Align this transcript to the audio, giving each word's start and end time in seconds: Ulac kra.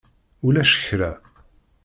Ulac 0.45 0.73
kra. 0.85 1.11